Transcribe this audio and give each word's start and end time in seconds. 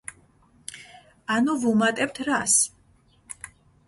ანუ 1.35 1.53
ვუმატებთ 1.63 2.21
რას? 2.29 2.57